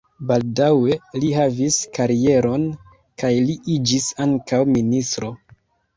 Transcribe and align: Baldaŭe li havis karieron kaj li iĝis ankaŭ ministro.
Baldaŭe 0.29 0.95
li 1.23 1.27
havis 1.39 1.77
karieron 1.99 2.65
kaj 3.25 3.33
li 3.51 3.59
iĝis 3.77 4.09
ankaŭ 4.29 4.63
ministro. 4.79 5.35